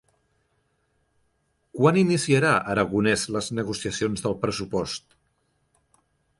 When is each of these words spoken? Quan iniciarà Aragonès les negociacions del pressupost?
Quan 1.81 1.99
iniciarà 2.03 2.55
Aragonès 2.75 3.27
les 3.37 3.53
negociacions 3.61 4.27
del 4.27 4.37
pressupost? 4.47 5.19